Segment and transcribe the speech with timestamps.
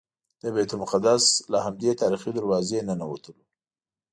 [0.41, 3.43] د بیت المقدس له همدې تاریخي دروازې ننوتلو.